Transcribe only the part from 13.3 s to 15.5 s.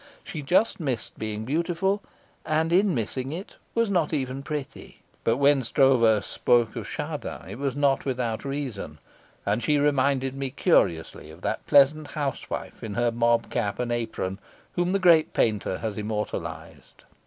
cap and apron whom the great